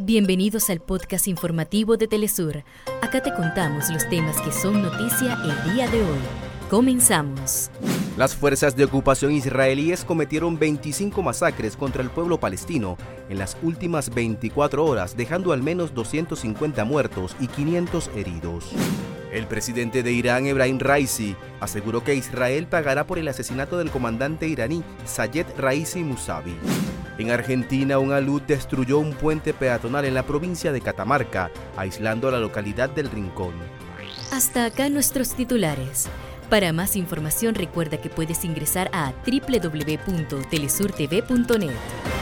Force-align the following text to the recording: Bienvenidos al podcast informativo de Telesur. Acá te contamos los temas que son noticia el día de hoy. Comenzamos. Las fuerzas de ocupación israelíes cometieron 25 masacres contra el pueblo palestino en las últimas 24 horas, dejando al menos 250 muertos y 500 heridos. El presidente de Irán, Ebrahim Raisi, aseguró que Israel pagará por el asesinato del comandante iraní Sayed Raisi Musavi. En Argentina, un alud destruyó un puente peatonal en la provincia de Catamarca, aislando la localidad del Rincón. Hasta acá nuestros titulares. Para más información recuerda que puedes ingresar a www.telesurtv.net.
Bienvenidos 0.00 0.70
al 0.70 0.78
podcast 0.78 1.26
informativo 1.26 1.96
de 1.96 2.06
Telesur. 2.06 2.62
Acá 3.02 3.20
te 3.20 3.34
contamos 3.34 3.90
los 3.90 4.08
temas 4.08 4.40
que 4.40 4.52
son 4.52 4.80
noticia 4.80 5.36
el 5.42 5.74
día 5.74 5.88
de 5.88 6.00
hoy. 6.00 6.18
Comenzamos. 6.70 7.68
Las 8.16 8.36
fuerzas 8.36 8.76
de 8.76 8.84
ocupación 8.84 9.32
israelíes 9.32 10.04
cometieron 10.04 10.56
25 10.56 11.20
masacres 11.20 11.76
contra 11.76 12.00
el 12.00 12.10
pueblo 12.10 12.38
palestino 12.38 12.96
en 13.28 13.38
las 13.38 13.56
últimas 13.60 14.14
24 14.14 14.84
horas, 14.84 15.16
dejando 15.16 15.52
al 15.52 15.64
menos 15.64 15.92
250 15.92 16.84
muertos 16.84 17.34
y 17.40 17.48
500 17.48 18.10
heridos. 18.14 18.70
El 19.32 19.48
presidente 19.48 20.04
de 20.04 20.12
Irán, 20.12 20.46
Ebrahim 20.46 20.78
Raisi, 20.78 21.34
aseguró 21.58 22.04
que 22.04 22.14
Israel 22.14 22.68
pagará 22.68 23.04
por 23.04 23.18
el 23.18 23.26
asesinato 23.26 23.78
del 23.78 23.90
comandante 23.90 24.46
iraní 24.46 24.84
Sayed 25.04 25.46
Raisi 25.58 26.04
Musavi. 26.04 26.54
En 27.18 27.30
Argentina, 27.32 27.98
un 27.98 28.12
alud 28.12 28.40
destruyó 28.42 28.98
un 28.98 29.12
puente 29.12 29.52
peatonal 29.52 30.04
en 30.04 30.14
la 30.14 30.22
provincia 30.22 30.70
de 30.72 30.80
Catamarca, 30.80 31.50
aislando 31.76 32.30
la 32.30 32.38
localidad 32.38 32.88
del 32.90 33.10
Rincón. 33.10 33.54
Hasta 34.30 34.66
acá 34.66 34.88
nuestros 34.88 35.34
titulares. 35.34 36.08
Para 36.48 36.72
más 36.72 36.94
información 36.96 37.56
recuerda 37.56 38.00
que 38.00 38.08
puedes 38.08 38.44
ingresar 38.44 38.88
a 38.92 39.12
www.telesurtv.net. 39.26 42.17